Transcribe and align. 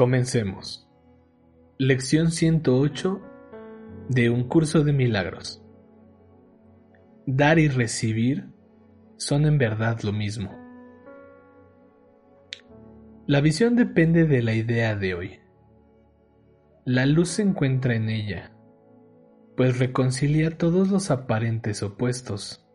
Comencemos. 0.00 0.88
Lección 1.76 2.30
108 2.30 3.20
de 4.08 4.30
un 4.30 4.48
curso 4.48 4.82
de 4.82 4.94
milagros. 4.94 5.62
Dar 7.26 7.58
y 7.58 7.68
recibir 7.68 8.48
son 9.18 9.44
en 9.44 9.58
verdad 9.58 10.00
lo 10.00 10.14
mismo. 10.14 10.56
La 13.26 13.42
visión 13.42 13.76
depende 13.76 14.24
de 14.24 14.42
la 14.42 14.54
idea 14.54 14.96
de 14.96 15.12
hoy. 15.12 15.40
La 16.86 17.04
luz 17.04 17.28
se 17.28 17.42
encuentra 17.42 17.94
en 17.94 18.08
ella, 18.08 18.52
pues 19.54 19.78
reconcilia 19.78 20.56
todos 20.56 20.88
los 20.88 21.10
aparentes 21.10 21.82
opuestos. 21.82 22.66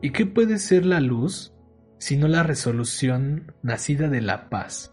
¿Y 0.00 0.12
qué 0.12 0.24
puede 0.24 0.56
ser 0.56 0.86
la 0.86 1.00
luz 1.00 1.54
sino 1.98 2.28
la 2.28 2.42
resolución 2.42 3.52
nacida 3.62 4.08
de 4.08 4.22
la 4.22 4.48
paz? 4.48 4.91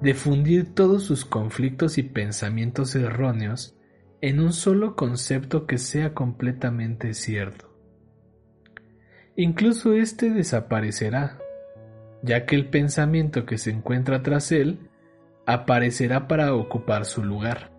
De 0.00 0.14
fundir 0.14 0.74
todos 0.74 1.04
sus 1.04 1.24
conflictos 1.24 1.98
y 1.98 2.02
pensamientos 2.02 2.94
erróneos 2.94 3.76
en 4.20 4.40
un 4.40 4.52
solo 4.52 4.96
concepto 4.96 5.66
que 5.66 5.78
sea 5.78 6.14
completamente 6.14 7.14
cierto. 7.14 7.72
Incluso 9.36 9.94
éste 9.94 10.30
desaparecerá, 10.30 11.38
ya 12.22 12.46
que 12.46 12.56
el 12.56 12.68
pensamiento 12.68 13.46
que 13.46 13.58
se 13.58 13.70
encuentra 13.70 14.22
tras 14.22 14.52
él 14.52 14.90
aparecerá 15.46 16.28
para 16.28 16.54
ocupar 16.54 17.04
su 17.04 17.22
lugar. 17.22 17.70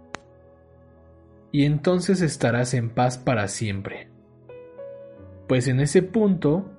Y 1.52 1.66
entonces 1.66 2.22
estarás 2.22 2.74
en 2.74 2.90
paz 2.90 3.18
para 3.18 3.48
siempre. 3.48 4.10
Pues 5.48 5.68
en 5.68 5.80
ese 5.80 6.04
punto, 6.04 6.72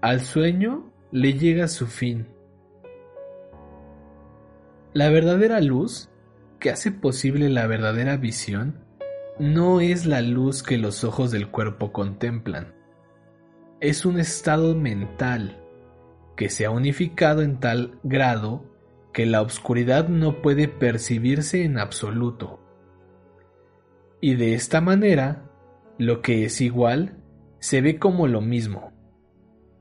al 0.00 0.20
sueño 0.20 0.92
le 1.10 1.34
llega 1.34 1.68
su 1.68 1.86
fin 1.86 2.35
la 4.96 5.10
verdadera 5.10 5.60
luz, 5.60 6.08
que 6.58 6.70
hace 6.70 6.90
posible 6.90 7.50
la 7.50 7.66
verdadera 7.66 8.16
visión, 8.16 8.82
no 9.38 9.82
es 9.82 10.06
la 10.06 10.22
luz 10.22 10.62
que 10.62 10.78
los 10.78 11.04
ojos 11.04 11.30
del 11.30 11.50
cuerpo 11.50 11.92
contemplan. 11.92 12.74
Es 13.78 14.06
un 14.06 14.18
estado 14.18 14.74
mental 14.74 15.62
que 16.34 16.48
se 16.48 16.64
ha 16.64 16.70
unificado 16.70 17.42
en 17.42 17.60
tal 17.60 17.98
grado 18.04 18.64
que 19.12 19.26
la 19.26 19.42
oscuridad 19.42 20.08
no 20.08 20.40
puede 20.40 20.66
percibirse 20.66 21.62
en 21.62 21.78
absoluto. 21.78 22.58
Y 24.22 24.36
de 24.36 24.54
esta 24.54 24.80
manera, 24.80 25.50
lo 25.98 26.22
que 26.22 26.46
es 26.46 26.62
igual 26.62 27.18
se 27.58 27.82
ve 27.82 27.98
como 27.98 28.28
lo 28.28 28.40
mismo, 28.40 28.94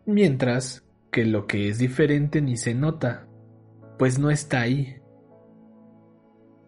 mientras 0.05 0.85
que 1.09 1.23
lo 1.23 1.47
que 1.47 1.69
es 1.69 1.77
diferente 1.77 2.41
ni 2.41 2.57
se 2.57 2.75
nota, 2.75 3.29
pues 3.97 4.19
no 4.19 4.29
está 4.29 4.59
ahí. 4.59 4.97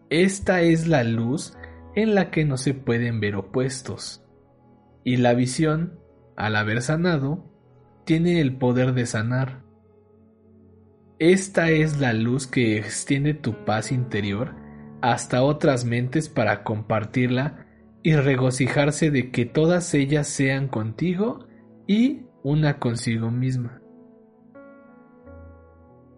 Esta 0.10 0.62
es 0.62 0.88
la 0.88 1.04
luz 1.04 1.54
en 1.96 2.16
la 2.16 2.32
que 2.32 2.46
no 2.46 2.58
se 2.58 2.74
pueden 2.74 3.20
ver 3.20 3.36
opuestos. 3.36 4.24
Y 5.04 5.18
la 5.18 5.34
visión, 5.34 6.00
al 6.36 6.56
haber 6.56 6.82
sanado, 6.82 7.52
tiene 8.06 8.40
el 8.40 8.56
poder 8.56 8.94
de 8.94 9.06
sanar. 9.06 9.64
Esta 11.20 11.72
es 11.72 12.00
la 12.00 12.14
luz 12.14 12.48
que 12.48 12.78
extiende 12.78 13.34
tu 13.34 13.66
paz 13.66 13.92
interior 13.92 14.56
hasta 15.02 15.44
otras 15.44 15.84
mentes 15.84 16.30
para 16.30 16.64
compartirla 16.64 17.66
y 18.04 18.16
regocijarse 18.16 19.12
de 19.12 19.32
que 19.32 19.46
todas 19.46 19.94
ellas 19.94 20.28
sean 20.28 20.68
contigo 20.68 21.48
y 21.88 22.28
una 22.44 22.80
consigo 22.80 23.32
misma. 23.32 23.82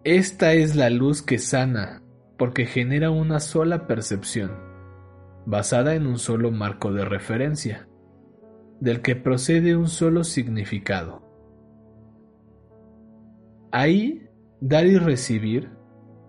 Esta 0.04 0.52
es 0.52 0.76
la 0.76 0.90
luz 0.90 1.22
que 1.22 1.38
sana, 1.38 1.99
porque 2.40 2.64
genera 2.64 3.10
una 3.10 3.38
sola 3.38 3.86
percepción, 3.86 4.52
basada 5.44 5.94
en 5.94 6.06
un 6.06 6.18
solo 6.18 6.50
marco 6.50 6.90
de 6.90 7.04
referencia, 7.04 7.86
del 8.80 9.02
que 9.02 9.14
procede 9.14 9.76
un 9.76 9.88
solo 9.88 10.24
significado. 10.24 11.20
Ahí, 13.72 14.26
dar 14.58 14.86
y 14.86 14.96
recibir 14.96 15.68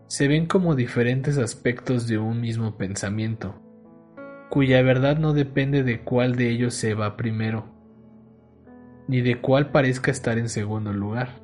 se 0.07 0.27
ven 0.27 0.47
como 0.47 0.75
diferentes 0.75 1.37
aspectos 1.37 2.09
de 2.09 2.17
un 2.17 2.41
mismo 2.41 2.77
pensamiento, 2.77 3.55
cuya 4.49 4.81
verdad 4.81 5.17
no 5.17 5.31
depende 5.31 5.81
de 5.81 6.03
cuál 6.03 6.35
de 6.35 6.49
ellos 6.49 6.73
se 6.73 6.93
va 6.93 7.15
primero, 7.15 7.73
ni 9.07 9.21
de 9.21 9.39
cuál 9.39 9.71
parezca 9.71 10.11
estar 10.11 10.37
en 10.37 10.49
segundo 10.49 10.91
lugar. 10.91 11.40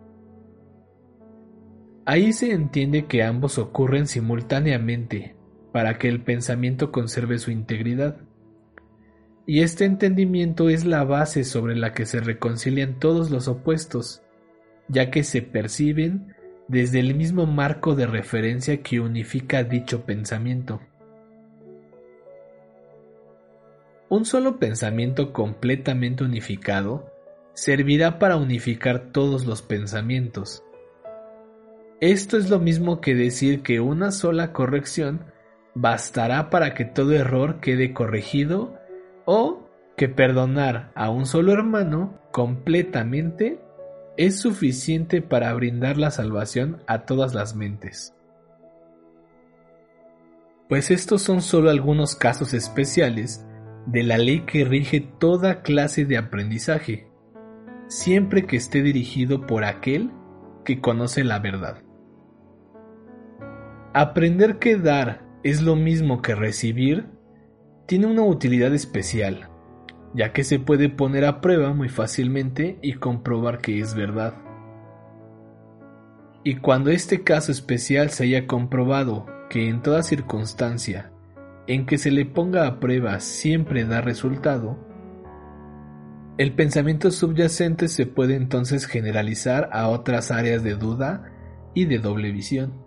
Ahí 2.09 2.31
se 2.31 2.53
entiende 2.53 3.05
que 3.05 3.21
ambos 3.21 3.57
ocurren 3.57 4.07
simultáneamente 4.07 5.35
para 5.73 5.97
que 5.97 6.07
el 6.07 6.21
pensamiento 6.21 6.89
conserve 6.89 7.37
su 7.37 7.51
integridad. 7.51 8.15
Y 9.45 9.59
este 9.59 9.83
entendimiento 9.83 10.69
es 10.69 10.85
la 10.85 11.03
base 11.03 11.43
sobre 11.43 11.75
la 11.75 11.91
que 11.91 12.05
se 12.05 12.21
reconcilian 12.21 12.97
todos 12.97 13.29
los 13.29 13.49
opuestos, 13.49 14.21
ya 14.87 15.11
que 15.11 15.25
se 15.25 15.41
perciben 15.41 16.33
desde 16.69 17.01
el 17.01 17.13
mismo 17.13 17.45
marco 17.45 17.93
de 17.93 18.07
referencia 18.07 18.81
que 18.81 19.01
unifica 19.01 19.65
dicho 19.65 20.05
pensamiento. 20.05 20.79
Un 24.07 24.23
solo 24.23 24.59
pensamiento 24.59 25.33
completamente 25.33 26.23
unificado 26.23 27.11
servirá 27.53 28.17
para 28.17 28.37
unificar 28.37 29.11
todos 29.11 29.45
los 29.45 29.61
pensamientos, 29.61 30.63
esto 31.99 32.37
es 32.37 32.49
lo 32.49 32.59
mismo 32.59 33.01
que 33.01 33.15
decir 33.15 33.63
que 33.63 33.79
una 33.79 34.11
sola 34.11 34.53
corrección 34.53 35.25
bastará 35.73 36.49
para 36.49 36.73
que 36.73 36.85
todo 36.85 37.13
error 37.13 37.59
quede 37.59 37.93
corregido 37.93 38.77
o 39.25 39.67
que 39.95 40.07
perdonar 40.07 40.91
a 40.95 41.09
un 41.09 41.25
solo 41.25 41.53
hermano 41.53 42.19
completamente 42.31 43.59
es 44.15 44.39
suficiente 44.39 45.21
para 45.21 45.53
brindar 45.53 45.97
la 45.97 46.11
salvación 46.11 46.83
a 46.87 47.05
todas 47.05 47.33
las 47.33 47.55
mentes. 47.55 48.13
Pues 50.69 50.91
estos 50.91 51.21
son 51.21 51.41
solo 51.41 51.69
algunos 51.69 52.15
casos 52.15 52.53
especiales 52.53 53.45
de 53.87 54.03
la 54.03 54.17
ley 54.17 54.41
que 54.41 54.65
rige 54.65 54.99
toda 54.99 55.61
clase 55.61 56.05
de 56.05 56.17
aprendizaje, 56.17 57.07
siempre 57.87 58.45
que 58.45 58.57
esté 58.57 58.83
dirigido 58.83 59.47
por 59.47 59.63
aquel 59.63 60.11
que 60.65 60.81
conoce 60.81 61.23
la 61.23 61.39
verdad. 61.39 61.86
Aprender 63.93 64.59
que 64.59 64.77
dar 64.77 65.25
es 65.43 65.61
lo 65.61 65.75
mismo 65.75 66.21
que 66.21 66.35
recibir 66.35 67.07
tiene 67.85 68.07
una 68.07 68.23
utilidad 68.23 68.73
especial, 68.73 69.49
ya 70.13 70.33
que 70.33 70.43
se 70.43 70.59
puede 70.59 70.89
poner 70.89 71.25
a 71.25 71.39
prueba 71.39 71.73
muy 71.73 71.87
fácilmente 71.87 72.77
y 72.81 72.93
comprobar 72.93 73.59
que 73.59 73.79
es 73.79 73.95
verdad. 73.95 74.33
Y 76.43 76.57
cuando 76.57 76.91
este 76.91 77.23
caso 77.23 77.51
especial 77.51 78.09
se 78.09 78.25
haya 78.25 78.45
comprobado 78.45 79.25
que 79.49 79.69
en 79.69 79.81
toda 79.81 80.03
circunstancia 80.03 81.11
en 81.65 81.85
que 81.85 81.97
se 81.97 82.11
le 82.11 82.25
ponga 82.25 82.67
a 82.67 82.79
prueba 82.79 83.19
siempre 83.19 83.85
da 83.85 84.01
resultado, 84.01 84.77
el 86.37 86.53
pensamiento 86.53 87.09
subyacente 87.09 87.87
se 87.87 88.05
puede 88.05 88.35
entonces 88.35 88.85
generalizar 88.85 89.69
a 89.71 89.87
otras 89.87 90.29
áreas 90.29 90.61
de 90.61 90.75
duda 90.75 91.31
y 91.73 91.85
de 91.85 91.99
doble 91.99 92.31
visión 92.31 92.86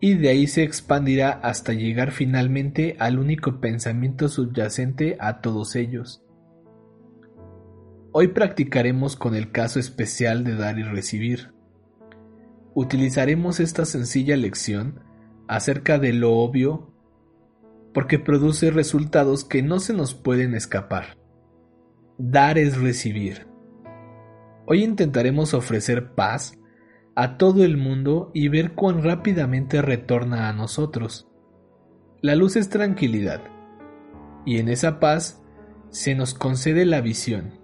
y 0.00 0.14
de 0.14 0.30
ahí 0.30 0.46
se 0.46 0.62
expandirá 0.62 1.30
hasta 1.30 1.74
llegar 1.74 2.10
finalmente 2.10 2.96
al 2.98 3.18
único 3.18 3.60
pensamiento 3.60 4.28
subyacente 4.28 5.16
a 5.20 5.40
todos 5.40 5.76
ellos. 5.76 6.22
Hoy 8.12 8.28
practicaremos 8.28 9.14
con 9.14 9.36
el 9.36 9.52
caso 9.52 9.78
especial 9.78 10.42
de 10.42 10.56
dar 10.56 10.78
y 10.78 10.82
recibir. 10.82 11.52
Utilizaremos 12.74 13.60
esta 13.60 13.84
sencilla 13.84 14.36
lección 14.36 15.00
acerca 15.46 15.98
de 15.98 16.12
lo 16.12 16.32
obvio 16.32 16.92
porque 17.92 18.18
produce 18.18 18.70
resultados 18.70 19.44
que 19.44 19.62
no 19.62 19.80
se 19.80 19.92
nos 19.92 20.14
pueden 20.14 20.54
escapar. 20.54 21.18
Dar 22.18 22.58
es 22.58 22.80
recibir. 22.80 23.46
Hoy 24.66 24.82
intentaremos 24.82 25.52
ofrecer 25.52 26.14
paz 26.14 26.59
a 27.20 27.36
todo 27.36 27.64
el 27.64 27.76
mundo 27.76 28.30
y 28.32 28.48
ver 28.48 28.72
cuán 28.72 29.02
rápidamente 29.02 29.82
retorna 29.82 30.48
a 30.48 30.54
nosotros. 30.54 31.28
La 32.22 32.34
luz 32.34 32.56
es 32.56 32.70
tranquilidad, 32.70 33.42
y 34.46 34.56
en 34.56 34.70
esa 34.70 35.00
paz 35.00 35.44
se 35.90 36.14
nos 36.14 36.32
concede 36.32 36.86
la 36.86 37.02
visión, 37.02 37.60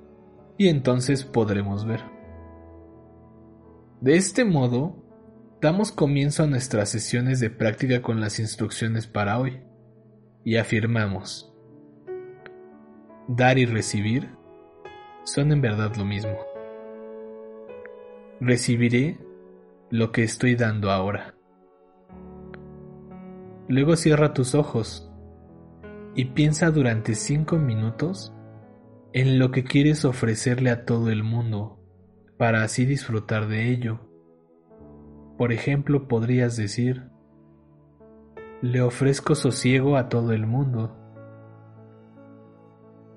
y 0.59 0.69
entonces 0.69 1.25
podremos 1.25 1.87
ver. 1.87 2.03
De 4.03 4.17
este 4.17 4.45
modo, 4.45 5.03
damos 5.63 5.91
comienzo 5.91 6.43
a 6.43 6.47
nuestras 6.47 6.91
sesiones 6.91 7.41
de 7.41 7.49
práctica 7.49 8.03
con 8.03 8.21
las 8.21 8.39
instrucciones 8.39 9.07
para 9.07 9.39
hoy, 9.39 9.63
y 10.45 10.57
afirmamos, 10.57 11.51
dar 13.27 13.57
y 13.57 13.65
recibir 13.65 14.29
son 15.25 15.51
en 15.51 15.63
verdad 15.63 15.97
lo 15.97 16.05
mismo. 16.05 16.37
Recibiré 18.39 19.26
lo 19.91 20.11
que 20.11 20.23
estoy 20.23 20.57
dando 20.57 20.91
ahora. 20.91 21.35
Luego 23.69 23.97
cierra 23.97 24.33
tus 24.33 24.55
ojos 24.55 25.11
y 26.15 26.27
piensa 26.27 26.71
durante 26.71 27.15
cinco 27.15 27.57
minutos 27.57 28.33
en 29.13 29.39
lo 29.39 29.51
que 29.51 29.65
quieres 29.65 30.05
ofrecerle 30.05 30.71
a 30.71 30.85
todo 30.85 31.11
el 31.11 31.23
mundo 31.23 31.79
para 32.37 32.63
así 32.63 32.85
disfrutar 32.85 33.49
de 33.49 33.71
ello. 33.71 34.01
Por 35.39 35.53
ejemplo, 35.53 36.09
podrías 36.09 36.57
decir, 36.57 37.09
le 38.63 38.81
ofrezco 38.81 39.35
sosiego 39.35 39.97
a 39.97 40.09
todo 40.09 40.33
el 40.33 40.47
mundo. 40.47 40.97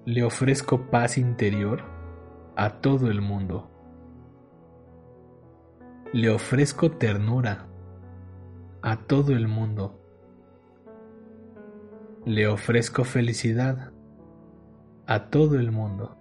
Le 0.05 0.23
ofrezco 0.23 0.89
paz 0.89 1.17
interior 1.17 1.83
a 2.55 2.81
todo 2.81 3.09
el 3.09 3.21
mundo. 3.21 3.71
Le 6.11 6.31
ofrezco 6.31 6.89
ternura 6.89 7.67
a 8.81 8.97
todo 9.05 9.33
el 9.33 9.47
mundo. 9.47 10.01
Le 12.25 12.47
ofrezco 12.47 13.03
felicidad 13.03 13.91
a 15.05 15.29
todo 15.29 15.59
el 15.59 15.71
mundo. 15.71 16.17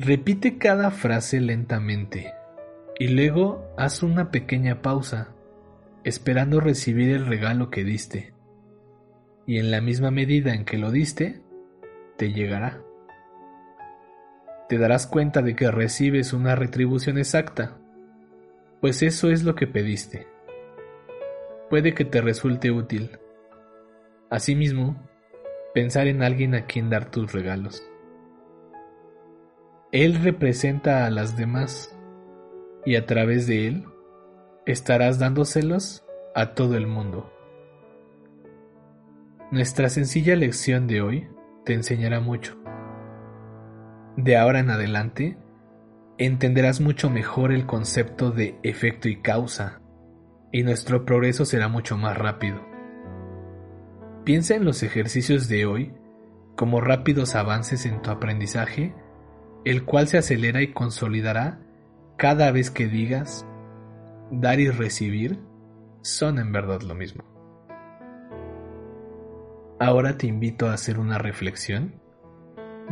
Repite 0.00 0.58
cada 0.58 0.90
frase 0.90 1.40
lentamente 1.40 2.34
y 2.98 3.06
luego 3.06 3.64
haz 3.78 4.02
una 4.02 4.32
pequeña 4.32 4.82
pausa, 4.82 5.32
esperando 6.02 6.58
recibir 6.58 7.10
el 7.12 7.26
regalo 7.26 7.70
que 7.70 7.84
diste. 7.84 8.34
Y 9.46 9.58
en 9.58 9.70
la 9.70 9.80
misma 9.80 10.10
medida 10.10 10.52
en 10.52 10.64
que 10.64 10.78
lo 10.78 10.90
diste, 10.90 11.42
te 12.16 12.32
llegará 12.32 12.82
te 14.70 14.78
darás 14.78 15.08
cuenta 15.08 15.42
de 15.42 15.56
que 15.56 15.68
recibes 15.68 16.32
una 16.32 16.54
retribución 16.54 17.18
exacta, 17.18 17.76
pues 18.80 19.02
eso 19.02 19.28
es 19.28 19.42
lo 19.42 19.56
que 19.56 19.66
pediste. 19.66 20.28
Puede 21.68 21.92
que 21.92 22.04
te 22.04 22.20
resulte 22.20 22.70
útil. 22.70 23.18
Asimismo, 24.30 24.96
pensar 25.74 26.06
en 26.06 26.22
alguien 26.22 26.54
a 26.54 26.66
quien 26.66 26.88
dar 26.88 27.10
tus 27.10 27.32
regalos. 27.32 27.82
Él 29.90 30.22
representa 30.22 31.04
a 31.04 31.10
las 31.10 31.36
demás 31.36 31.92
y 32.86 32.94
a 32.94 33.06
través 33.06 33.48
de 33.48 33.66
él 33.66 33.84
estarás 34.66 35.18
dándoselos 35.18 36.06
a 36.32 36.54
todo 36.54 36.76
el 36.76 36.86
mundo. 36.86 37.28
Nuestra 39.50 39.88
sencilla 39.88 40.36
lección 40.36 40.86
de 40.86 41.02
hoy 41.02 41.28
te 41.64 41.74
enseñará 41.74 42.20
mucho 42.20 42.59
de 44.24 44.36
ahora 44.36 44.60
en 44.60 44.70
adelante, 44.70 45.38
entenderás 46.18 46.80
mucho 46.80 47.10
mejor 47.10 47.52
el 47.52 47.66
concepto 47.66 48.30
de 48.30 48.58
efecto 48.62 49.08
y 49.08 49.22
causa, 49.22 49.80
y 50.52 50.62
nuestro 50.62 51.04
progreso 51.04 51.44
será 51.44 51.68
mucho 51.68 51.96
más 51.96 52.16
rápido. 52.16 52.60
Piensa 54.24 54.54
en 54.54 54.64
los 54.64 54.82
ejercicios 54.82 55.48
de 55.48 55.66
hoy 55.66 55.94
como 56.56 56.80
rápidos 56.80 57.34
avances 57.36 57.86
en 57.86 58.02
tu 58.02 58.10
aprendizaje, 58.10 58.94
el 59.64 59.84
cual 59.84 60.08
se 60.08 60.18
acelera 60.18 60.60
y 60.62 60.72
consolidará 60.72 61.60
cada 62.18 62.50
vez 62.50 62.70
que 62.70 62.86
digas, 62.86 63.46
dar 64.30 64.60
y 64.60 64.68
recibir 64.68 65.40
son 66.02 66.38
en 66.38 66.52
verdad 66.52 66.82
lo 66.82 66.94
mismo. 66.94 67.24
Ahora 69.78 70.18
te 70.18 70.26
invito 70.26 70.68
a 70.68 70.74
hacer 70.74 70.98
una 70.98 71.16
reflexión 71.16 71.99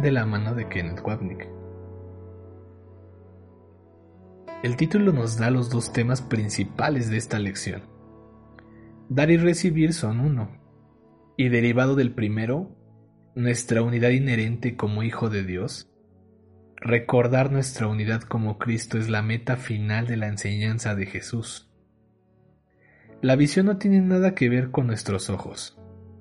de 0.00 0.12
la 0.12 0.24
mano 0.24 0.54
de 0.54 0.68
Kenneth 0.68 1.00
Wapnick. 1.04 1.48
El 4.62 4.76
título 4.76 5.12
nos 5.12 5.38
da 5.38 5.50
los 5.50 5.70
dos 5.70 5.92
temas 5.92 6.22
principales 6.22 7.10
de 7.10 7.16
esta 7.16 7.38
lección. 7.40 7.82
Dar 9.08 9.30
y 9.30 9.36
recibir 9.36 9.92
son 9.92 10.20
uno, 10.20 10.56
y 11.36 11.48
derivado 11.48 11.96
del 11.96 12.12
primero, 12.12 12.76
nuestra 13.34 13.82
unidad 13.82 14.10
inherente 14.10 14.76
como 14.76 15.02
Hijo 15.02 15.30
de 15.30 15.42
Dios, 15.42 15.90
recordar 16.76 17.50
nuestra 17.50 17.88
unidad 17.88 18.22
como 18.22 18.58
Cristo 18.58 18.98
es 18.98 19.08
la 19.08 19.22
meta 19.22 19.56
final 19.56 20.06
de 20.06 20.16
la 20.16 20.28
enseñanza 20.28 20.94
de 20.94 21.06
Jesús. 21.06 21.72
La 23.20 23.34
visión 23.34 23.66
no 23.66 23.78
tiene 23.78 24.00
nada 24.00 24.36
que 24.36 24.48
ver 24.48 24.70
con 24.70 24.86
nuestros 24.86 25.28
ojos, 25.28 25.76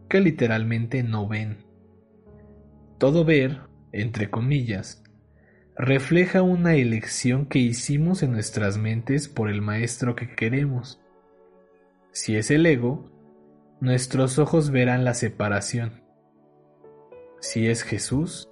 que 0.09 0.19
literalmente 0.19 1.03
no 1.03 1.27
ven. 1.27 1.65
Todo 2.97 3.23
ver 3.23 3.66
entre 3.91 4.29
comillas, 4.29 5.03
refleja 5.75 6.41
una 6.41 6.75
elección 6.75 7.45
que 7.45 7.59
hicimos 7.59 8.23
en 8.23 8.31
nuestras 8.31 8.77
mentes 8.77 9.27
por 9.27 9.49
el 9.49 9.61
maestro 9.61 10.15
que 10.15 10.35
queremos. 10.35 10.99
Si 12.11 12.35
es 12.35 12.49
el 12.49 12.65
ego, 12.65 13.11
nuestros 13.79 14.39
ojos 14.39 14.71
verán 14.71 15.05
la 15.05 15.13
separación. 15.13 16.01
Si 17.39 17.67
es 17.67 17.83
Jesús, 17.83 18.49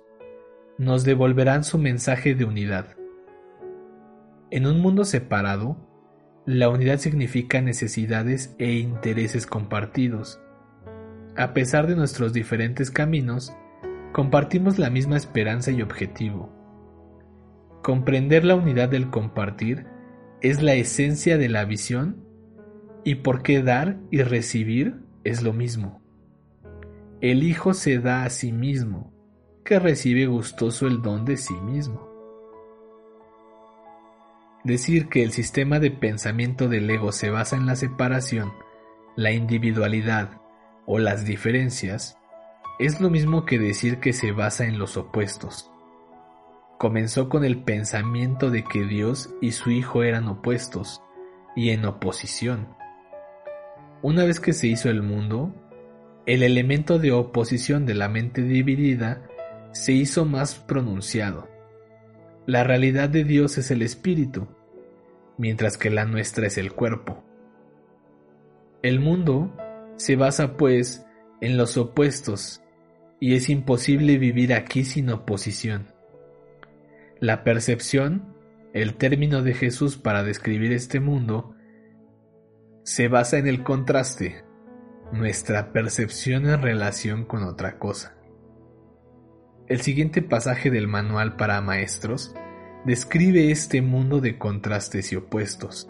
nos 0.77 1.03
devolverán 1.03 1.63
su 1.63 1.79
mensaje 1.79 2.35
de 2.35 2.45
unidad. 2.45 2.95
En 4.51 4.67
un 4.67 4.79
mundo 4.79 5.03
separado, 5.03 5.77
la 6.45 6.69
unidad 6.69 6.99
significa 6.99 7.59
necesidades 7.61 8.55
e 8.59 8.73
intereses 8.73 9.47
compartidos. 9.47 10.39
A 11.35 11.53
pesar 11.53 11.87
de 11.87 11.95
nuestros 11.95 12.33
diferentes 12.33 12.91
caminos, 12.91 13.55
compartimos 14.15 14.79
la 14.79 14.89
misma 14.89 15.17
esperanza 15.17 15.71
y 15.71 15.81
objetivo. 15.81 16.49
Comprender 17.83 18.45
la 18.45 18.55
unidad 18.55 18.87
del 18.87 19.09
compartir 19.09 19.87
es 20.39 20.63
la 20.63 20.73
esencia 20.73 21.37
de 21.37 21.49
la 21.49 21.65
visión 21.65 22.23
y 23.03 23.15
por 23.15 23.43
qué 23.43 23.61
dar 23.61 23.97
y 24.11 24.21
recibir 24.21 25.01
es 25.25 25.43
lo 25.43 25.51
mismo. 25.51 26.01
El 27.19 27.43
Hijo 27.43 27.73
se 27.73 27.99
da 27.99 28.23
a 28.23 28.29
sí 28.29 28.53
mismo, 28.53 29.11
que 29.65 29.79
recibe 29.79 30.27
gustoso 30.27 30.87
el 30.87 31.01
don 31.01 31.25
de 31.25 31.35
sí 31.35 31.55
mismo. 31.55 32.07
Decir 34.63 35.09
que 35.09 35.23
el 35.23 35.33
sistema 35.33 35.81
de 35.81 35.91
pensamiento 35.91 36.69
del 36.69 36.89
ego 36.89 37.11
se 37.11 37.31
basa 37.31 37.57
en 37.57 37.65
la 37.65 37.75
separación, 37.75 38.53
la 39.17 39.33
individualidad 39.33 40.39
o 40.85 40.99
las 40.99 41.25
diferencias 41.25 42.17
es 42.77 42.99
lo 42.99 43.09
mismo 43.09 43.45
que 43.45 43.57
decir 43.57 43.99
que 43.99 44.11
se 44.11 44.31
basa 44.31 44.65
en 44.65 44.77
los 44.77 44.97
opuestos. 44.97 45.71
Comenzó 46.77 47.29
con 47.29 47.45
el 47.45 47.63
pensamiento 47.63 48.49
de 48.49 48.63
que 48.65 48.83
Dios 48.83 49.29
y 49.41 49.51
su 49.51 49.71
Hijo 49.71 50.03
eran 50.03 50.27
opuestos 50.27 51.01
y 51.55 51.69
en 51.69 51.85
oposición. 51.85 52.75
Una 54.01 54.25
vez 54.25 54.41
que 54.41 54.51
se 54.51 54.67
hizo 54.67 54.89
el 54.89 55.01
mundo, 55.01 55.55
el 56.25 56.43
elemento 56.43 56.99
de 56.99 57.13
oposición 57.13 57.85
de 57.85 57.93
la 57.93 58.09
mente 58.09 58.41
dividida 58.41 59.25
se 59.71 59.93
hizo 59.93 60.25
más 60.25 60.55
pronunciado. 60.55 61.47
La 62.45 62.63
realidad 62.63 63.09
de 63.09 63.23
Dios 63.23 63.57
es 63.57 63.71
el 63.71 63.81
espíritu, 63.81 64.47
mientras 65.37 65.77
que 65.77 65.89
la 65.89 66.05
nuestra 66.05 66.47
es 66.47 66.57
el 66.57 66.73
cuerpo. 66.73 67.23
El 68.83 68.99
mundo 68.99 69.55
se 69.95 70.17
basa 70.17 70.57
pues 70.57 71.05
en 71.41 71.57
los 71.57 71.77
opuestos 71.77 72.61
y 73.19 73.35
es 73.35 73.49
imposible 73.49 74.17
vivir 74.17 74.53
aquí 74.53 74.83
sin 74.83 75.09
oposición. 75.09 75.87
La 77.19 77.43
percepción, 77.43 78.35
el 78.73 78.95
término 78.95 79.41
de 79.41 79.53
Jesús 79.53 79.97
para 79.97 80.23
describir 80.23 80.73
este 80.73 80.99
mundo, 80.99 81.55
se 82.83 83.07
basa 83.07 83.37
en 83.37 83.47
el 83.47 83.63
contraste, 83.63 84.43
nuestra 85.11 85.71
percepción 85.71 86.49
en 86.49 86.61
relación 86.61 87.25
con 87.25 87.43
otra 87.43 87.79
cosa. 87.79 88.15
El 89.67 89.81
siguiente 89.81 90.21
pasaje 90.21 90.69
del 90.69 90.87
manual 90.87 91.35
para 91.37 91.61
maestros 91.61 92.35
describe 92.85 93.49
este 93.49 93.81
mundo 93.81 94.19
de 94.19 94.37
contrastes 94.37 95.11
y 95.11 95.15
opuestos. 95.15 95.89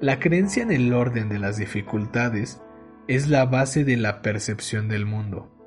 La 0.00 0.18
creencia 0.18 0.62
en 0.62 0.70
el 0.70 0.94
orden 0.94 1.28
de 1.28 1.38
las 1.38 1.58
dificultades 1.58 2.62
es 3.06 3.28
la 3.28 3.44
base 3.44 3.84
de 3.84 3.98
la 3.98 4.22
percepción 4.22 4.88
del 4.88 5.04
mundo 5.04 5.59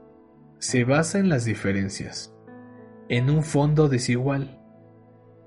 se 0.64 0.86
basa 0.86 1.20
en 1.20 1.28
las 1.28 1.44
diferencias, 1.44 2.34
en 3.10 3.30
un 3.30 3.44
fondo 3.44 3.90
desigual, 3.90 4.62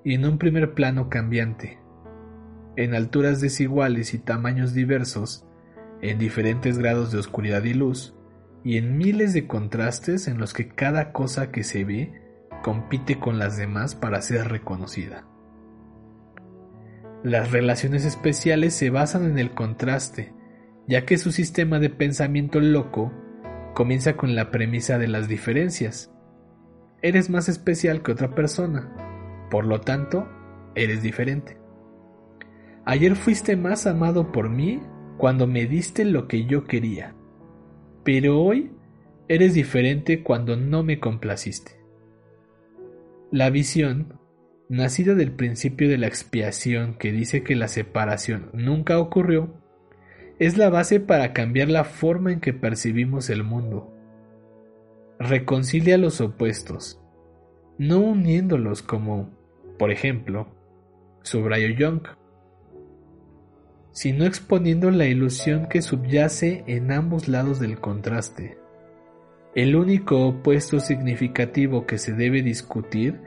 en 0.05 0.27
un 0.27 0.37
primer 0.37 0.75
plano 0.75 1.09
cambiante, 1.09 1.79
en 2.77 2.95
alturas 2.95 3.41
desiguales 3.41 4.13
y 4.13 4.19
tamaños 4.19 4.75
diversos, 4.75 5.47
en 6.03 6.19
diferentes 6.19 6.77
grados 6.77 7.13
de 7.13 7.19
oscuridad 7.19 7.65
y 7.65 7.73
luz, 7.73 8.15
y 8.63 8.77
en 8.77 8.99
miles 8.99 9.33
de 9.33 9.47
contrastes 9.47 10.29
en 10.29 10.37
los 10.37 10.53
que 10.53 10.69
cada 10.69 11.13
cosa 11.13 11.51
que 11.51 11.65
se 11.65 11.85
ve 11.85 12.21
compite 12.63 13.19
con 13.19 13.39
las 13.39 13.57
demás 13.57 13.95
para 13.95 14.21
ser 14.21 14.49
reconocida. 14.49 15.27
Las 17.25 17.53
relaciones 17.53 18.05
especiales 18.05 18.75
se 18.75 18.91
basan 18.91 19.25
en 19.25 19.39
el 19.39 19.53
contraste, 19.53 20.35
ya 20.87 21.07
que 21.07 21.17
su 21.17 21.33
sistema 21.33 21.79
de 21.79 21.89
pensamiento 21.89 22.61
loco 22.61 23.15
comienza 23.77 24.17
con 24.17 24.35
la 24.35 24.51
premisa 24.51 24.97
de 24.97 25.07
las 25.07 25.29
diferencias. 25.29 26.11
Eres 27.03 27.29
más 27.29 27.51
especial 27.51 28.03
que 28.03 28.11
otra 28.11 28.35
persona, 28.35 28.91
por 29.51 29.67
lo 29.67 29.83
tanto, 29.83 30.27
eres 30.75 31.03
diferente. 31.03 31.59
Ayer 32.87 33.17
fuiste 33.17 33.55
más 33.55 33.87
amado 33.87 34.33
por 34.33 34.49
mí 34.49 34.81
cuando 35.19 35.47
me 35.47 35.67
diste 35.67 36.07
lo 36.07 36.27
que 36.27 36.47
yo 36.47 36.65
quería, 36.65 37.15
pero 38.03 38.41
hoy 38.41 38.73
eres 39.29 39.53
diferente 39.53 40.23
cuando 40.23 40.57
no 40.57 40.83
me 40.83 40.99
complaciste. 40.99 41.73
La 43.31 43.51
visión, 43.51 44.19
nacida 44.71 45.15
del 45.15 45.33
principio 45.33 45.91
de 45.91 45.99
la 45.99 46.07
expiación 46.07 46.95
que 46.95 47.13
dice 47.13 47.43
que 47.43 47.55
la 47.55 47.69
separación 47.69 48.49
nunca 48.55 48.99
ocurrió, 48.99 49.53
es 50.39 50.59
la 50.59 50.69
base 50.69 51.01
para 51.01 51.33
cambiar 51.33 51.69
la 51.69 51.85
forma 51.85 52.33
en 52.33 52.41
que 52.41 52.53
percibimos 52.53 53.31
el 53.31 53.43
mundo. 53.43 53.93
Reconcilia 55.19 55.97
los 55.97 56.21
opuestos, 56.21 57.01
no 57.79 58.01
uniéndolos 58.01 58.83
como, 58.83 59.31
por 59.79 59.91
ejemplo, 59.91 60.49
subrayo 61.23 61.69
Young, 61.69 62.03
sino 63.93 64.27
exponiendo 64.27 64.91
la 64.91 65.07
ilusión 65.07 65.69
que 65.69 65.81
subyace 65.81 66.65
en 66.67 66.93
ambos 66.93 67.29
lados 67.29 67.59
del 67.59 67.81
contraste. 67.81 68.59
El 69.55 69.75
único 69.75 70.27
opuesto 70.27 70.81
significativo 70.81 71.87
que 71.87 71.97
se 71.97 72.13
debe 72.13 72.43
discutir 72.43 73.23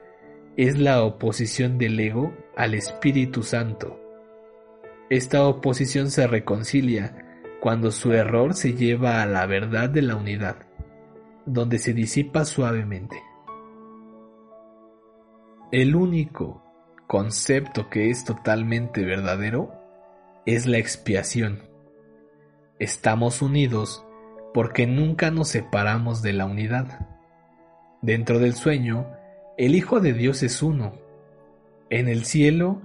es 0.57 0.77
la 0.77 1.03
oposición 1.03 1.79
del 1.79 1.99
ego 1.99 2.33
al 2.55 2.75
Espíritu 2.75 3.41
Santo. 3.41 3.99
Esta 5.09 5.47
oposición 5.47 6.11
se 6.11 6.27
reconcilia 6.27 7.25
cuando 7.61 7.91
su 7.91 8.13
error 8.13 8.53
se 8.53 8.73
lleva 8.73 9.23
a 9.23 9.25
la 9.25 9.47
verdad 9.47 9.89
de 9.89 10.03
la 10.03 10.15
unidad, 10.15 10.67
donde 11.47 11.79
se 11.79 11.93
disipa 11.93 12.45
suavemente. 12.45 13.21
El 15.71 15.95
único 15.95 16.63
concepto 17.07 17.89
que 17.89 18.11
es 18.11 18.23
totalmente 18.23 19.03
verdadero 19.03 19.73
es 20.45 20.67
la 20.67 20.77
expiación. 20.77 21.63
Estamos 22.77 23.41
unidos 23.41 24.05
porque 24.53 24.85
nunca 24.85 25.31
nos 25.31 25.49
separamos 25.49 26.21
de 26.21 26.33
la 26.33 26.45
unidad. 26.45 27.07
Dentro 28.03 28.37
del 28.37 28.53
sueño, 28.53 29.07
el 29.57 29.73
Hijo 29.73 29.99
de 30.01 30.13
Dios 30.13 30.43
es 30.43 30.61
uno. 30.61 30.93
En 31.89 32.07
el 32.07 32.25
cielo, 32.25 32.81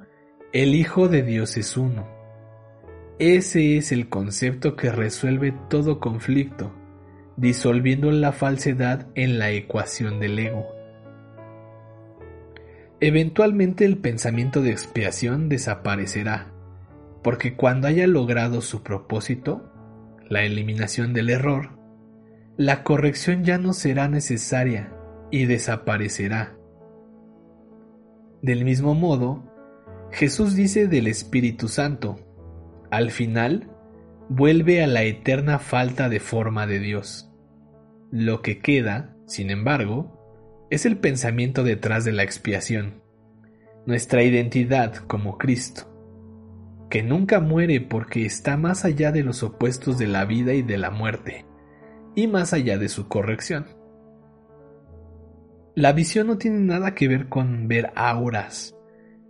el 0.53 0.75
Hijo 0.75 1.09
de 1.09 1.23
Dios 1.23 1.57
es 1.59 1.77
uno. 1.77 2.14
Ese 3.21 3.77
es 3.77 3.93
el 3.93 4.09
concepto 4.09 4.75
que 4.75 4.91
resuelve 4.91 5.55
todo 5.71 6.01
conflicto, 6.01 6.73
disolviendo 7.37 8.11
la 8.11 8.33
falsedad 8.33 9.07
en 9.15 9.39
la 9.39 9.53
ecuación 9.53 10.19
del 10.19 10.37
ego. 10.37 10.67
Eventualmente 12.99 13.85
el 13.85 13.99
pensamiento 13.99 14.63
de 14.63 14.73
expiación 14.73 15.49
desaparecerá, 15.49 16.53
porque 17.23 17.55
cuando 17.55 17.87
haya 17.87 18.09
logrado 18.09 18.61
su 18.63 18.83
propósito, 18.83 19.71
la 20.29 20.43
eliminación 20.43 21.13
del 21.13 21.31
error, 21.31 21.71
la 22.57 22.83
corrección 22.83 23.45
ya 23.45 23.59
no 23.59 23.75
será 23.75 24.09
necesaria 24.09 24.93
y 25.31 25.47
desaparecerá. 25.47 26.57
Del 28.43 28.65
mismo 28.65 28.95
modo, 28.95 29.45
Jesús 30.11 30.57
dice 30.57 30.89
del 30.89 31.07
Espíritu 31.07 31.69
Santo, 31.69 32.17
al 32.97 33.11
final, 33.11 33.71
vuelve 34.29 34.83
a 34.83 34.87
la 34.87 35.03
eterna 35.03 35.59
falta 35.59 36.09
de 36.09 36.21
forma 36.21 36.67
de 36.67 36.79
Dios. 36.79 37.31
Lo 38.11 38.43
que 38.43 38.59
queda, 38.59 39.17
sin 39.27 39.51
embargo, 39.51 40.67
es 40.71 40.87
el 40.87 40.99
pensamiento 40.99 41.63
detrás 41.63 42.05
de 42.05 42.13
la 42.13 42.23
expiación, 42.23 43.03
nuestra 43.87 44.23
identidad 44.23 44.95
como 44.95 45.39
Cristo 45.39 45.95
que 46.95 47.03
nunca 47.03 47.41
muere 47.41 47.81
porque 47.81 48.25
está 48.25 48.57
más 48.57 48.85
allá 48.85 49.11
de 49.11 49.25
los 49.25 49.43
opuestos 49.43 49.99
de 49.99 50.07
la 50.07 50.25
vida 50.27 50.55
y 50.55 50.63
de 50.63 50.79
la 50.79 50.93
muerte, 50.93 51.45
y 52.15 52.29
más 52.29 52.53
allá 52.53 52.79
de 52.79 52.89
su 52.89 53.09
corrección. 53.09 53.67
La 55.75 55.93
visión 55.93 56.29
no 56.29 56.39
tiene 56.39 56.61
nada 56.61 56.95
que 56.95 57.09
ver 57.09 57.29
con 57.29 57.67
ver 57.67 57.93
auras, 57.97 58.77